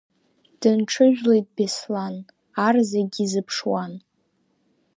Дынҽыжәлеит 0.59 1.47
Беслан, 1.55 2.15
ар 2.65 2.75
зегь 2.89 3.17
изыԥшуан. 3.23 3.93